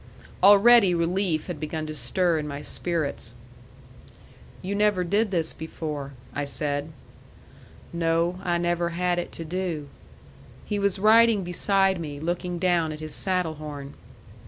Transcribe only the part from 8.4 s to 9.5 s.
I never had it to